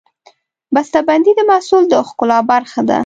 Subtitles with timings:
[0.73, 2.97] بستهبندي د محصول د ښکلا برخه ده.